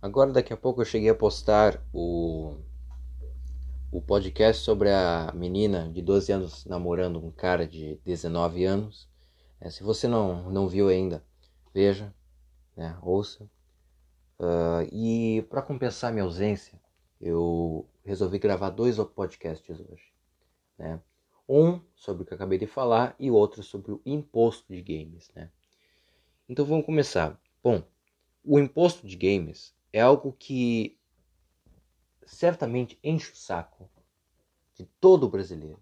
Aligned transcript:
Agora 0.00 0.32
daqui 0.32 0.52
a 0.52 0.56
pouco 0.56 0.80
eu 0.80 0.84
cheguei 0.84 1.10
a 1.10 1.14
postar 1.14 1.82
o 1.92 2.56
o 3.90 4.02
podcast 4.02 4.62
sobre 4.62 4.90
a 4.90 5.32
menina 5.34 5.90
de 5.90 6.02
12 6.02 6.30
anos 6.30 6.64
namorando 6.66 7.24
um 7.24 7.30
cara 7.30 7.66
de 7.66 7.98
19 8.04 8.64
anos. 8.64 9.08
É, 9.60 9.70
se 9.70 9.82
você 9.82 10.06
não, 10.06 10.50
não 10.50 10.68
viu 10.68 10.88
ainda, 10.88 11.24
veja, 11.72 12.14
né, 12.76 12.96
ouça. 13.02 13.44
Uh, 14.38 14.86
e 14.92 15.42
para 15.48 15.62
compensar 15.62 16.12
minha 16.12 16.24
ausência, 16.24 16.78
eu 17.20 17.88
resolvi 18.04 18.38
gravar 18.38 18.70
dois 18.70 18.98
podcasts 18.98 19.80
hoje. 19.80 20.12
Né? 20.78 21.00
Um 21.48 21.80
sobre 21.96 22.22
o 22.22 22.26
que 22.26 22.34
eu 22.34 22.36
acabei 22.36 22.58
de 22.58 22.66
falar 22.66 23.16
e 23.18 23.30
outro 23.30 23.62
sobre 23.62 23.92
o 23.92 24.02
imposto 24.04 24.72
de 24.72 24.82
games. 24.82 25.30
Né? 25.34 25.50
Então 26.48 26.64
vamos 26.64 26.84
começar. 26.84 27.40
Bom, 27.64 27.82
o 28.44 28.58
imposto 28.58 29.06
de 29.06 29.16
games 29.16 29.74
é 29.92 30.00
algo 30.00 30.32
que 30.32 30.98
certamente 32.26 32.98
enche 33.02 33.32
o 33.32 33.36
saco 33.36 33.88
de 34.74 34.84
todo 35.00 35.28
brasileiro. 35.28 35.80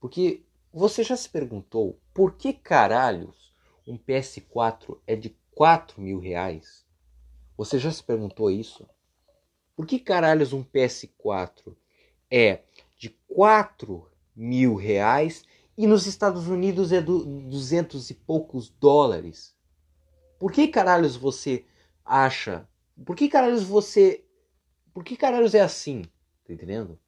Porque 0.00 0.44
você 0.72 1.02
já 1.02 1.16
se 1.16 1.28
perguntou 1.28 2.00
por 2.14 2.34
que 2.34 2.52
caralhos 2.52 3.52
um 3.86 3.98
PS4 3.98 4.98
é 5.06 5.16
de 5.16 5.36
4 5.54 6.00
mil 6.00 6.18
reais? 6.18 6.86
Você 7.56 7.78
já 7.78 7.90
se 7.90 8.02
perguntou 8.02 8.50
isso? 8.50 8.88
Por 9.74 9.86
que 9.86 9.98
caralhos 9.98 10.52
um 10.52 10.64
PS4 10.64 11.76
é 12.30 12.62
de 12.96 13.10
4 13.28 14.10
mil 14.34 14.74
reais 14.74 15.44
e 15.76 15.86
nos 15.86 16.06
Estados 16.06 16.48
Unidos 16.48 16.92
é 16.92 17.00
do 17.00 17.24
200 17.24 18.10
e 18.10 18.14
poucos 18.14 18.68
dólares? 18.68 19.56
Por 20.38 20.52
que 20.52 20.68
caralhos 20.68 21.16
você 21.16 21.64
acha? 22.04 22.68
Por 23.04 23.16
que 23.16 23.28
caralhos 23.28 23.62
você. 23.62 24.24
Por 24.92 25.04
que 25.04 25.16
caralhos 25.16 25.54
é 25.54 25.60
assim? 25.60 26.02
Tá 26.44 26.52
entendendo? 26.52 26.98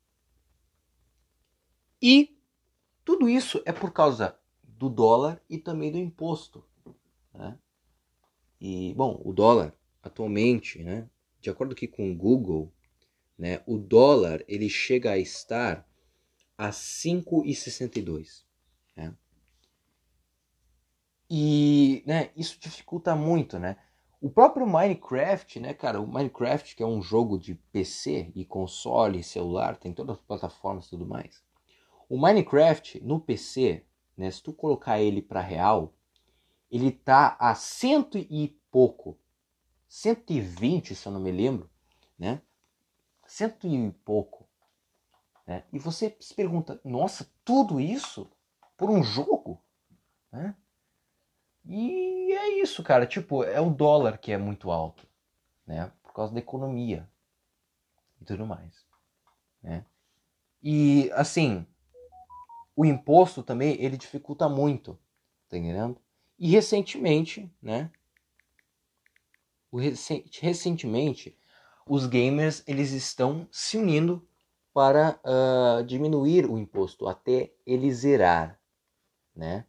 E 2.01 2.39
tudo 3.05 3.29
isso 3.29 3.63
é 3.65 3.73
por 3.73 3.93
causa 3.93 4.39
do 4.63 4.89
dólar 4.89 5.43
e 5.49 5.59
também 5.59 5.91
do 5.93 5.99
imposto. 5.99 6.65
Né? 7.35 7.59
E, 8.61 8.95
bom, 8.95 9.21
o 9.25 9.33
dólar 9.33 9.75
atualmente, 10.03 10.83
né, 10.83 11.09
de 11.41 11.51
acordo 11.51 11.73
aqui 11.73 11.87
com 11.87 12.11
o 12.11 12.17
Google, 12.17 12.73
né, 13.37 13.63
o 13.67 13.77
dólar 13.79 14.43
ele 14.49 14.69
chega 14.69 15.13
a 15.13 15.19
estar 15.19 15.87
a 16.57 16.71
5,62. 16.71 18.45
Né? 18.97 19.15
E 21.29 22.03
né, 22.07 22.31
isso 22.37 22.59
dificulta 22.59 23.15
muito, 23.15 23.59
né? 23.59 23.77
O 24.21 24.29
próprio 24.29 24.67
Minecraft, 24.67 25.59
né, 25.61 25.73
cara? 25.73 25.99
O 25.99 26.07
Minecraft, 26.07 26.77
que 26.77 26.83
é 26.83 26.87
um 26.87 27.01
jogo 27.01 27.39
de 27.39 27.55
PC 27.55 28.31
e 28.35 28.45
console, 28.45 29.23
celular, 29.23 29.79
tem 29.79 29.95
todas 29.95 30.19
as 30.19 30.23
plataformas 30.23 30.87
e 30.87 30.91
tudo 30.91 31.07
mais. 31.07 31.43
O 32.07 32.19
Minecraft 32.19 33.01
no 33.03 33.19
PC, 33.19 33.83
né, 34.15 34.31
se 34.31 34.43
tu 34.43 34.53
colocar 34.53 35.01
ele 35.01 35.23
para 35.23 35.41
real, 35.41 35.95
ele 36.71 36.93
tá 36.93 37.35
a 37.41 37.55
cento 37.55 38.19
e 38.19 38.55
pouco, 38.71 39.19
120, 39.89 40.95
se 40.95 41.07
eu 41.07 41.13
não 41.13 41.21
me 41.21 41.33
lembro, 41.33 41.69
né? 42.19 42.43
Cento 43.27 43.67
e 43.67 43.91
pouco. 44.05 44.47
Né? 45.47 45.65
E 45.73 45.79
você 45.79 46.15
se 46.21 46.35
pergunta, 46.35 46.81
nossa, 46.85 47.29
tudo 47.45 47.81
isso 47.81 48.31
por 48.77 48.91
um 48.91 49.03
jogo? 49.03 49.61
Né? 50.31 50.55
E 51.65 52.33
é 52.33 52.61
isso, 52.61 52.83
cara. 52.83 53.07
Tipo, 53.07 53.45
é 53.45 53.61
o 53.61 53.71
dólar 53.71 54.19
que 54.19 54.33
é 54.33 54.39
muito 54.39 54.71
alto, 54.71 55.07
né? 55.67 55.93
Por 56.03 56.13
causa 56.13 56.33
da 56.33 56.41
economia 56.41 57.09
e 58.21 58.25
tudo 58.25 58.47
mais, 58.47 58.85
né? 59.63 59.85
E 60.63 61.11
assim, 61.13 61.67
o 62.77 62.85
imposto 62.85 63.43
também 63.43 63.81
ele 63.81 63.97
dificulta 63.97 64.49
muito, 64.49 64.99
tá 65.49 65.57
entendendo? 65.57 66.01
E 66.39 66.51
recentemente, 66.51 67.51
né? 67.63 67.91
O 69.71 69.79
recentemente, 69.79 71.39
os 71.87 72.07
gamers 72.07 72.63
eles 72.67 72.91
estão 72.91 73.49
se 73.51 73.77
unindo 73.77 74.27
para 74.73 75.21
uh, 75.25 75.85
diminuir 75.85 76.47
o 76.47 76.59
imposto 76.59 77.07
até 77.07 77.53
ele 77.67 77.93
zerar, 77.93 78.61
né? 79.35 79.67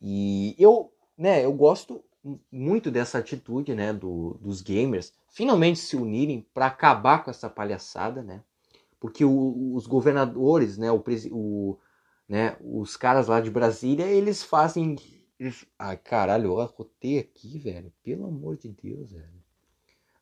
E 0.00 0.54
eu, 0.58 0.92
né, 1.16 1.44
eu 1.44 1.52
gosto 1.52 2.02
muito 2.50 2.90
dessa 2.90 3.18
atitude, 3.18 3.74
né, 3.74 3.92
do, 3.92 4.38
dos 4.40 4.60
gamers 4.60 5.12
finalmente 5.30 5.78
se 5.78 5.96
unirem 5.96 6.46
para 6.52 6.66
acabar 6.66 7.24
com 7.24 7.30
essa 7.30 7.48
palhaçada, 7.48 8.22
né? 8.22 8.42
Porque 9.00 9.24
o, 9.24 9.74
os 9.74 9.86
governadores, 9.86 10.76
né, 10.76 10.90
o, 10.90 11.02
o, 11.30 11.78
né, 12.28 12.56
os 12.60 12.96
caras 12.96 13.28
lá 13.28 13.40
de 13.40 13.50
Brasília, 13.50 14.06
eles 14.06 14.42
fazem 14.42 14.96
eles... 15.38 15.64
Caralho, 16.02 16.46
eu 16.46 16.60
arrotei 16.60 17.18
aqui, 17.18 17.58
velho. 17.58 17.92
Pelo 18.02 18.26
amor 18.26 18.56
de 18.56 18.68
Deus, 18.68 19.12
velho. 19.12 19.44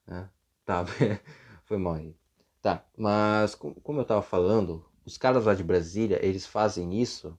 Ah, 0.07 0.29
tá, 0.65 0.85
foi 1.65 1.79
mal 1.79 1.95
aí. 1.95 2.15
Tá, 2.61 2.85
mas 2.97 3.55
como 3.55 4.01
eu 4.01 4.05
tava 4.05 4.23
falando, 4.23 4.85
os 5.05 5.17
caras 5.17 5.45
lá 5.47 5.55
de 5.55 5.63
Brasília, 5.63 6.19
eles 6.25 6.47
fazem 6.47 7.01
isso 7.01 7.39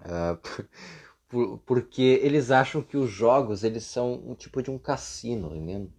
Uh, 0.00 0.38
por, 1.28 1.58
porque 1.58 2.20
eles 2.22 2.50
acham 2.50 2.82
que 2.82 2.96
os 2.96 3.10
jogos 3.10 3.64
eles 3.64 3.84
são 3.84 4.14
um 4.14 4.34
tipo 4.34 4.62
de 4.62 4.70
um 4.70 4.78
cassino, 4.78 5.54
entendeu? 5.54 5.90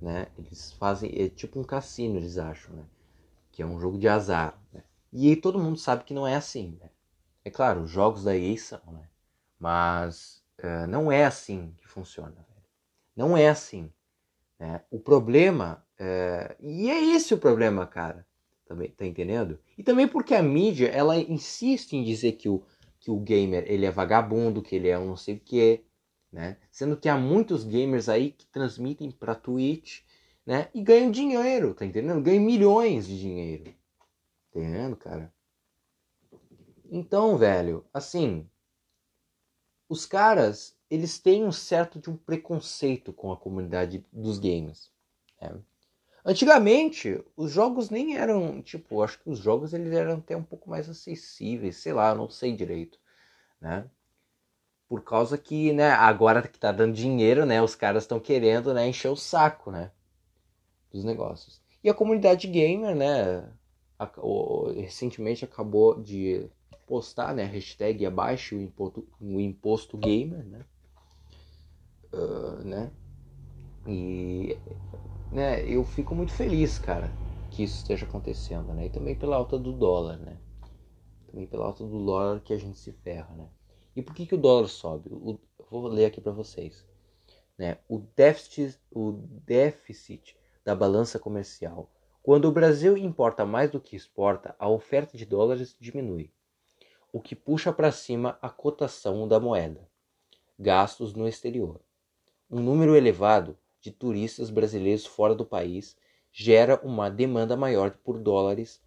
Né? 0.00 0.26
Eles 0.38 0.72
fazem 0.72 1.10
é 1.14 1.28
tipo 1.28 1.58
um 1.58 1.64
cassino, 1.64 2.16
eles 2.16 2.38
acham, 2.38 2.74
né? 2.76 2.84
Que 3.50 3.62
é 3.62 3.66
um 3.66 3.80
jogo 3.80 3.98
de 3.98 4.08
azar. 4.08 4.58
Né? 4.72 4.82
E 5.12 5.34
todo 5.36 5.58
mundo 5.58 5.78
sabe 5.78 6.04
que 6.04 6.14
não 6.14 6.26
é 6.26 6.34
assim. 6.34 6.78
Né? 6.80 6.90
É 7.44 7.50
claro, 7.50 7.82
os 7.82 7.90
jogos 7.90 8.24
da 8.24 8.36
EA 8.36 8.56
são, 8.58 8.80
né? 8.92 9.08
Mas 9.58 10.42
uh, 10.58 10.86
não 10.88 11.10
é 11.10 11.24
assim 11.24 11.72
que 11.78 11.88
funciona. 11.88 12.34
Não 13.16 13.36
é 13.36 13.48
assim. 13.48 13.90
Né? 14.58 14.82
O 14.90 14.98
problema, 14.98 15.84
uh, 15.98 16.54
e 16.60 16.90
é 16.90 17.14
esse 17.14 17.32
o 17.32 17.38
problema, 17.38 17.86
cara. 17.86 18.26
Também, 18.66 18.90
tá 18.90 19.04
entendendo? 19.04 19.58
E 19.76 19.82
também 19.82 20.08
porque 20.08 20.34
a 20.34 20.42
mídia 20.42 20.88
ela 20.88 21.16
insiste 21.16 21.92
em 21.94 22.02
dizer 22.02 22.32
que 22.32 22.48
o 22.48 22.62
que 23.04 23.10
o 23.10 23.20
gamer 23.20 23.64
ele 23.66 23.84
é 23.84 23.90
vagabundo, 23.90 24.62
que 24.62 24.74
ele 24.74 24.88
é 24.88 24.98
um 24.98 25.08
não 25.08 25.16
sei 25.16 25.34
o 25.34 25.40
que, 25.40 25.84
né? 26.32 26.56
Sendo 26.70 26.96
que 26.96 27.06
há 27.06 27.18
muitos 27.18 27.62
gamers 27.62 28.08
aí 28.08 28.32
que 28.32 28.46
transmitem 28.46 29.10
para 29.10 29.34
Twitch, 29.34 30.00
né? 30.46 30.70
E 30.72 30.82
ganham 30.82 31.10
dinheiro, 31.10 31.74
tá 31.74 31.84
entendendo? 31.84 32.22
Ganham 32.22 32.42
milhões 32.42 33.06
de 33.06 33.20
dinheiro. 33.20 33.64
Tá 33.64 34.58
entendendo, 34.58 34.96
cara? 34.96 35.30
Então, 36.90 37.36
velho, 37.36 37.84
assim, 37.92 38.48
os 39.86 40.06
caras, 40.06 40.74
eles 40.88 41.18
têm 41.18 41.44
um 41.44 41.52
certo 41.52 42.00
de 42.00 42.08
um 42.08 42.16
preconceito 42.16 43.12
com 43.12 43.30
a 43.30 43.36
comunidade 43.36 44.02
dos 44.10 44.38
games. 44.38 44.90
Né? 45.38 45.54
Antigamente, 46.24 47.22
os 47.36 47.52
jogos 47.52 47.90
nem 47.90 48.16
eram, 48.16 48.62
tipo, 48.62 49.02
acho 49.02 49.20
que 49.20 49.28
os 49.28 49.38
jogos 49.38 49.74
eles 49.74 49.92
eram 49.92 50.14
até 50.14 50.34
um 50.34 50.42
pouco 50.42 50.70
mais 50.70 50.88
acessíveis, 50.88 51.76
sei 51.76 51.92
lá, 51.92 52.14
não 52.14 52.30
sei 52.30 52.56
direito, 52.56 52.98
né? 53.60 53.90
Por 54.88 55.02
causa 55.04 55.36
que, 55.36 55.70
né, 55.72 55.90
agora 55.90 56.40
que 56.48 56.58
tá 56.58 56.72
dando 56.72 56.94
dinheiro, 56.94 57.44
né, 57.44 57.60
os 57.60 57.74
caras 57.74 58.04
estão 58.04 58.18
querendo, 58.18 58.72
né, 58.72 58.88
encher 58.88 59.10
o 59.10 59.16
saco, 59.16 59.70
né, 59.70 59.90
dos 60.90 61.04
negócios. 61.04 61.60
E 61.82 61.90
a 61.90 61.94
comunidade 61.94 62.46
gamer, 62.46 62.96
né, 62.96 63.46
recentemente 64.76 65.44
acabou 65.44 66.00
de 66.00 66.48
postar, 66.86 67.34
né, 67.34 67.44
hashtag 67.44 68.06
abaixo 68.06 68.56
o 68.56 68.62
imposto, 68.62 69.06
o 69.20 69.40
imposto 69.40 69.98
gamer, 69.98 70.42
né, 70.46 70.64
uh, 72.14 72.64
né, 72.64 72.90
e 73.86 74.56
né, 75.30 75.68
eu 75.68 75.84
fico 75.84 76.14
muito 76.14 76.32
feliz, 76.32 76.78
cara, 76.78 77.10
que 77.50 77.62
isso 77.62 77.76
esteja 77.76 78.06
acontecendo, 78.06 78.72
né? 78.72 78.86
E 78.86 78.90
também 78.90 79.14
pela 79.14 79.36
alta 79.36 79.58
do 79.58 79.72
dólar, 79.72 80.16
né? 80.18 80.38
Também 81.26 81.46
pela 81.46 81.66
alta 81.66 81.84
do 81.84 82.04
dólar 82.04 82.40
que 82.40 82.52
a 82.52 82.58
gente 82.58 82.78
se 82.78 82.92
ferra, 82.92 83.34
né? 83.34 83.48
E 83.96 84.02
por 84.02 84.14
que, 84.14 84.26
que 84.26 84.34
o 84.34 84.38
dólar 84.38 84.68
sobe? 84.68 85.08
O, 85.10 85.38
vou 85.70 85.86
ler 85.86 86.06
aqui 86.06 86.20
para 86.20 86.32
vocês. 86.32 86.84
Né? 87.56 87.78
O, 87.88 87.98
déficit, 88.16 88.78
o 88.90 89.12
déficit 89.44 90.36
da 90.64 90.74
balança 90.74 91.18
comercial. 91.18 91.90
Quando 92.22 92.46
o 92.46 92.52
Brasil 92.52 92.96
importa 92.96 93.44
mais 93.44 93.70
do 93.70 93.80
que 93.80 93.94
exporta, 93.94 94.56
a 94.58 94.68
oferta 94.68 95.16
de 95.16 95.26
dólares 95.26 95.76
diminui, 95.78 96.32
o 97.12 97.20
que 97.20 97.36
puxa 97.36 97.72
para 97.72 97.92
cima 97.92 98.38
a 98.40 98.48
cotação 98.48 99.28
da 99.28 99.38
moeda. 99.38 99.88
Gastos 100.58 101.14
no 101.14 101.28
exterior. 101.28 101.80
Um 102.50 102.60
número 102.60 102.96
elevado 102.96 103.56
de 103.84 103.90
turistas 103.90 104.48
brasileiros 104.48 105.04
fora 105.04 105.34
do 105.34 105.44
país 105.44 105.94
gera 106.32 106.80
uma 106.82 107.10
demanda 107.10 107.54
maior 107.54 107.90
por 108.02 108.18
dólares 108.18 108.82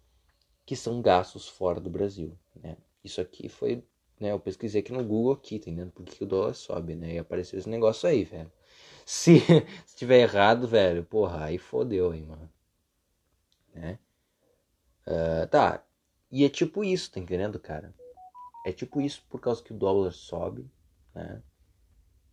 que 0.66 0.74
são 0.74 1.00
gastos 1.00 1.46
fora 1.46 1.80
do 1.80 1.88
Brasil. 1.88 2.36
Né? 2.56 2.76
Isso 3.04 3.20
aqui 3.20 3.48
foi, 3.48 3.84
né, 4.18 4.32
eu 4.32 4.40
pesquisei 4.40 4.80
aqui 4.80 4.92
no 4.92 5.04
Google 5.04 5.34
aqui, 5.34 5.60
tá 5.60 5.70
entendendo? 5.70 5.92
Porque 5.92 6.24
o 6.24 6.26
dólar 6.26 6.52
sobe, 6.52 6.96
né? 6.96 7.14
E 7.14 7.18
apareceu 7.18 7.60
esse 7.60 7.68
negócio 7.68 8.08
aí, 8.08 8.24
velho. 8.24 8.50
se, 9.06 9.38
se 9.86 9.96
tiver 9.96 10.18
errado, 10.22 10.66
velho, 10.66 11.04
porra, 11.04 11.44
aí 11.44 11.58
fodeu, 11.58 12.12
hein, 12.12 12.26
mano. 12.26 12.50
Né? 13.72 14.00
Uh, 15.06 15.46
tá, 15.46 15.86
e 16.28 16.44
é 16.44 16.48
tipo 16.48 16.82
isso, 16.82 17.12
tá 17.12 17.20
entendendo, 17.20 17.60
cara? 17.60 17.94
É 18.66 18.72
tipo 18.72 19.00
isso 19.00 19.24
por 19.30 19.40
causa 19.40 19.62
que 19.62 19.72
o 19.72 19.78
dólar 19.78 20.12
sobe, 20.12 20.68
né? 21.14 21.40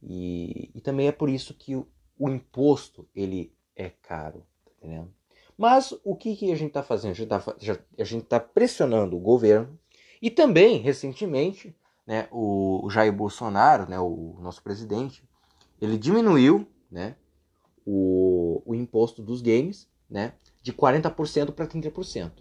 E, 0.01 0.71
e 0.73 0.81
também 0.81 1.07
é 1.07 1.11
por 1.11 1.29
isso 1.29 1.53
que 1.53 1.75
o, 1.75 1.87
o 2.17 2.29
imposto, 2.29 3.07
ele 3.15 3.53
é 3.75 3.89
caro, 3.89 4.45
tá 4.63 4.71
entendendo? 4.77 5.13
Mas 5.57 5.93
o 6.03 6.15
que, 6.15 6.35
que 6.35 6.51
a 6.51 6.55
gente 6.55 6.69
está 6.69 6.83
fazendo? 6.83 7.11
A 7.11 8.03
gente 8.03 8.23
está 8.23 8.39
tá 8.39 8.45
pressionando 8.45 9.15
o 9.15 9.21
governo 9.21 9.79
e 10.21 10.29
também, 10.29 10.79
recentemente, 10.79 11.75
né, 12.05 12.27
o, 12.31 12.87
Jair 12.89 13.13
Bolsonaro, 13.13 13.89
né, 13.89 13.99
o 13.99 14.37
nosso 14.41 14.61
presidente, 14.61 15.23
ele 15.81 15.97
diminuiu 15.97 16.67
né, 16.91 17.15
o, 17.85 18.61
o 18.65 18.75
imposto 18.75 19.21
dos 19.21 19.41
games 19.41 19.89
né, 20.09 20.33
de 20.61 20.73
40% 20.73 21.51
para 21.51 21.67
30%. 21.67 22.31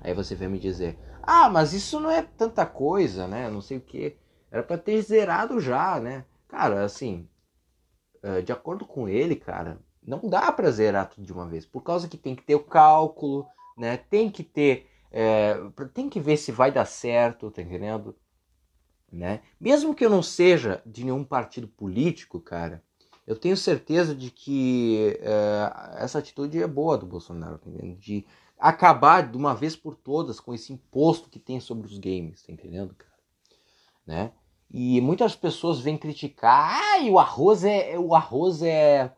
Aí 0.00 0.14
você 0.14 0.34
vai 0.34 0.48
me 0.48 0.58
dizer, 0.58 0.98
ah, 1.22 1.48
mas 1.48 1.72
isso 1.72 1.98
não 2.00 2.10
é 2.10 2.22
tanta 2.22 2.64
coisa, 2.64 3.26
né? 3.26 3.50
Não 3.50 3.60
sei 3.60 3.78
o 3.78 3.80
que. 3.80 4.16
Era 4.50 4.62
para 4.62 4.78
ter 4.78 5.00
zerado 5.02 5.60
já, 5.60 6.00
né? 6.00 6.24
Cara, 6.46 6.84
assim, 6.84 7.28
de 8.44 8.52
acordo 8.52 8.84
com 8.84 9.08
ele, 9.08 9.36
cara, 9.36 9.78
não 10.08 10.20
dá 10.28 10.50
para 10.50 10.70
zerar 10.70 11.10
tudo 11.10 11.26
de 11.26 11.32
uma 11.32 11.46
vez, 11.46 11.66
por 11.66 11.82
causa 11.82 12.08
que 12.08 12.16
tem 12.16 12.34
que 12.34 12.42
ter 12.42 12.54
o 12.54 12.64
cálculo, 12.64 13.46
né? 13.76 13.96
Tem 13.96 14.30
que 14.30 14.42
ter, 14.42 14.88
é, 15.12 15.54
tem 15.92 16.08
que 16.08 16.18
ver 16.18 16.36
se 16.36 16.50
vai 16.50 16.72
dar 16.72 16.86
certo, 16.86 17.50
tá 17.50 17.62
entendendo? 17.62 18.16
Né? 19.10 19.40
Mesmo 19.60 19.94
que 19.94 20.04
eu 20.04 20.10
não 20.10 20.22
seja 20.22 20.82
de 20.84 21.04
nenhum 21.04 21.24
partido 21.24 21.68
político, 21.68 22.40
cara, 22.40 22.82
eu 23.26 23.36
tenho 23.36 23.56
certeza 23.56 24.14
de 24.14 24.30
que 24.30 25.18
é, 25.20 26.02
essa 26.02 26.18
atitude 26.18 26.62
é 26.62 26.66
boa 26.66 26.96
do 26.96 27.06
Bolsonaro, 27.06 27.58
tá 27.58 27.68
entendendo? 27.68 27.98
De 27.98 28.26
acabar 28.58 29.30
de 29.30 29.36
uma 29.36 29.54
vez 29.54 29.76
por 29.76 29.94
todas 29.94 30.40
com 30.40 30.54
esse 30.54 30.72
imposto 30.72 31.28
que 31.30 31.38
tem 31.38 31.60
sobre 31.60 31.86
os 31.86 31.98
games, 31.98 32.42
tá 32.42 32.52
entendendo, 32.52 32.94
cara? 32.94 33.12
Né? 34.06 34.32
E 34.70 35.00
muitas 35.00 35.34
pessoas 35.34 35.80
vêm 35.80 35.96
criticar, 35.96 36.80
ah, 36.80 37.04
o 37.10 37.18
arroz 37.18 37.64
é 37.64 37.98
o 37.98 38.14
arroz 38.14 38.62
é 38.62 39.12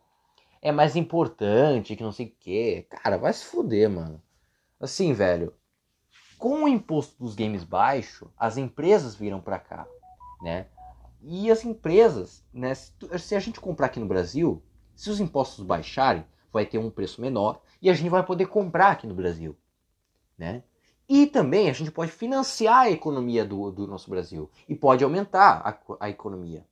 é 0.63 0.71
mais 0.71 0.95
importante, 0.95 1.97
que 1.97 2.03
não 2.03 2.13
sei 2.13 2.27
o 2.27 2.33
quê. 2.39 2.87
Cara, 2.91 3.17
vai 3.17 3.33
se 3.33 3.45
fuder, 3.45 3.89
mano. 3.89 4.23
Assim, 4.79 5.13
velho, 5.13 5.55
com 6.39 6.65
o 6.65 6.69
imposto 6.69 7.23
dos 7.23 7.35
games 7.35 7.65
baixo, 7.65 8.31
as 8.37 8.57
empresas 8.57 9.15
viram 9.15 9.41
para 9.41 9.59
cá, 9.59 9.87
né? 10.43 10.67
E 11.23 11.51
as 11.51 11.65
empresas, 11.65 12.45
né, 12.53 12.75
se 12.75 13.35
a 13.35 13.41
gente 13.41 13.61
comprar 13.61 13.87
aqui 13.87 14.01
no 14.01 14.07
Brasil, 14.07 14.63
se 14.95 15.11
os 15.11 15.21
impostos 15.21 15.65
baixarem, 15.65 16.25
vai 16.53 16.65
ter 16.65 16.79
um 16.79 16.91
preço 16.91 17.21
menor 17.21 17.61
e 17.81 17.91
a 17.91 17.95
gente 17.95 18.09
vai 18.09 18.25
poder 18.25 18.47
comprar 18.47 18.93
aqui 18.93 19.07
no 19.07 19.15
Brasil, 19.15 19.57
né? 20.37 20.63
E 21.13 21.27
também 21.27 21.69
a 21.69 21.73
gente 21.73 21.91
pode 21.91 22.13
financiar 22.13 22.83
a 22.83 22.91
economia 22.91 23.45
do, 23.45 23.73
do 23.73 23.85
nosso 23.85 24.09
Brasil 24.09 24.49
e 24.69 24.77
pode 24.77 25.03
aumentar 25.03 25.61
a, 25.67 26.05
a 26.05 26.09
economia, 26.09 26.65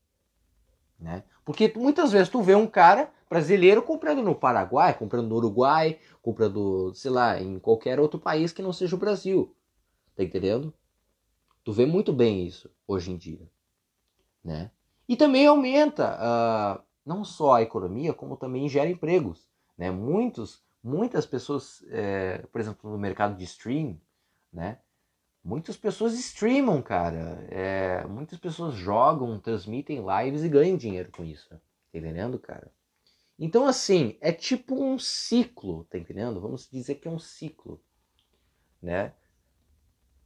né? 0.97 1.25
Porque 1.45 1.73
muitas 1.75 2.13
vezes 2.13 2.29
tu 2.29 2.41
vê 2.41 2.55
um 2.55 2.69
cara 2.69 3.13
brasileiro 3.29 3.83
comprando 3.83 4.23
no 4.23 4.37
Paraguai, 4.37 4.97
comprando 4.97 5.27
no 5.27 5.35
Uruguai, 5.35 5.99
comprando, 6.23 6.95
sei 6.95 7.11
lá, 7.11 7.41
em 7.41 7.59
qualquer 7.59 7.99
outro 7.99 8.21
país 8.21 8.53
que 8.53 8.63
não 8.63 8.73
seja 8.73 8.95
o 8.95 8.99
Brasil. 8.99 9.57
Tá 10.15 10.23
entendendo? 10.23 10.73
Tu 11.65 11.73
vê 11.73 11.85
muito 11.85 12.13
bem 12.13 12.47
isso 12.47 12.71
hoje 12.87 13.11
em 13.11 13.17
dia, 13.17 13.51
né? 14.45 14.71
E 15.09 15.17
também 15.17 15.49
aumenta 15.49 16.17
uh, 16.17 16.81
não 17.05 17.25
só 17.25 17.55
a 17.55 17.63
economia, 17.63 18.15
como 18.15 18.37
também 18.37 18.69
gera 18.69 18.89
empregos, 18.89 19.49
né? 19.77 19.91
Muitos, 19.91 20.63
muitas 20.81 21.27
pessoas, 21.27 21.85
é, 21.89 22.47
por 22.53 22.61
exemplo, 22.61 22.89
no 22.89 22.97
mercado 22.97 23.37
de 23.37 23.43
stream, 23.43 23.99
né? 24.53 24.79
Muitas 25.43 25.77
pessoas 25.77 26.15
streamam, 26.15 26.83
cara. 26.83 27.47
É, 27.51 28.07
muitas 28.07 28.39
pessoas 28.39 28.75
jogam, 28.75 29.39
transmitem 29.39 30.05
lives 30.05 30.43
e 30.43 30.49
ganham 30.49 30.77
dinheiro 30.77 31.11
com 31.11 31.25
isso. 31.25 31.49
Tá 31.49 31.59
entendendo, 31.95 32.39
cara? 32.39 32.71
Então, 33.39 33.67
assim, 33.67 34.19
é 34.21 34.33
tipo 34.33 34.75
um 34.75 34.99
ciclo, 34.99 35.85
tá 35.85 35.97
entendendo? 35.97 36.41
Vamos 36.41 36.69
dizer 36.71 36.97
que 36.97 37.07
é 37.07 37.11
um 37.11 37.19
ciclo, 37.19 37.81
né? 38.83 39.15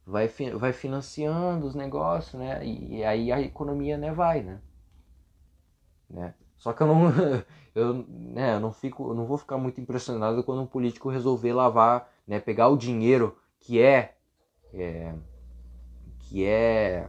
Vai, 0.05 0.27
vai 0.27 0.73
financiando 0.73 1.65
os 1.65 1.75
negócios, 1.75 2.33
né? 2.33 2.65
E, 2.65 2.97
e 2.97 3.03
aí 3.03 3.31
a 3.31 3.39
economia, 3.39 3.97
né, 3.97 4.11
vai, 4.11 4.41
né? 4.41 4.59
né? 6.09 6.33
Só 6.57 6.73
que 6.73 6.81
eu 6.81 6.87
não, 6.87 7.03
eu, 7.75 7.93
né, 8.07 8.55
eu 8.55 8.59
não 8.59 8.71
fico, 8.71 9.09
eu 9.09 9.13
não 9.13 9.25
vou 9.25 9.37
ficar 9.37 9.57
muito 9.57 9.79
impressionado 9.79 10.43
quando 10.43 10.61
um 10.61 10.67
político 10.67 11.09
resolver 11.09 11.53
lavar, 11.53 12.09
né, 12.27 12.39
pegar 12.39 12.69
o 12.69 12.77
dinheiro 12.77 13.37
que 13.63 13.81
é, 13.81 14.13
é 14.73 15.13
que 16.19 16.45
é, 16.45 17.07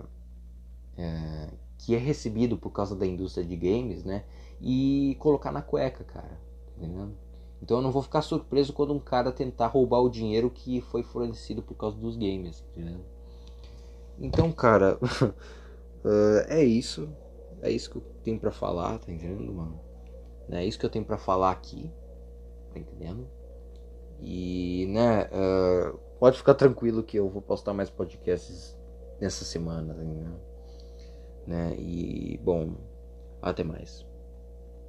é 0.96 1.50
que 1.78 1.94
é 1.94 1.98
recebido 1.98 2.56
por 2.56 2.70
causa 2.70 2.96
da 2.96 3.06
indústria 3.06 3.44
de 3.44 3.56
games, 3.56 4.04
né? 4.04 4.24
e 4.60 5.16
colocar 5.18 5.52
na 5.52 5.60
cueca, 5.62 6.02
cara. 6.04 6.40
Entendeu? 6.76 7.10
Então 7.62 7.78
eu 7.78 7.82
não 7.82 7.92
vou 7.92 8.02
ficar 8.02 8.22
surpreso 8.22 8.72
quando 8.72 8.92
um 8.92 8.98
cara 8.98 9.30
tentar 9.30 9.68
roubar 9.68 10.00
o 10.00 10.10
dinheiro 10.10 10.50
que 10.50 10.80
foi 10.80 11.02
fornecido 11.02 11.62
por 11.62 11.74
causa 11.74 11.96
dos 11.96 12.16
games, 12.16 12.64
entendeu? 12.70 13.00
Então, 14.18 14.52
cara, 14.52 14.98
uh, 15.02 16.44
é 16.48 16.64
isso. 16.64 17.08
É 17.62 17.70
isso 17.70 17.90
que 17.90 17.96
eu 17.96 18.02
tenho 18.22 18.38
para 18.38 18.50
falar, 18.50 18.98
tá 18.98 19.12
entendendo, 19.12 19.52
mano? 19.52 19.80
É 20.50 20.64
isso 20.64 20.78
que 20.78 20.84
eu 20.84 20.90
tenho 20.90 21.04
para 21.04 21.16
falar 21.16 21.50
aqui, 21.50 21.90
tá 22.72 22.78
entendendo? 22.78 23.26
E, 24.24 24.86
né, 24.86 25.28
uh, 25.32 25.98
pode 26.18 26.38
ficar 26.38 26.54
tranquilo 26.54 27.02
que 27.02 27.18
eu 27.18 27.28
vou 27.28 27.42
postar 27.42 27.74
mais 27.74 27.90
podcasts 27.90 28.76
nessa 29.20 29.44
semana, 29.44 29.92
entendendo? 29.94 30.40
Né? 31.46 31.74
E, 31.78 32.40
bom, 32.42 32.74
até 33.42 33.62
mais. 33.62 34.06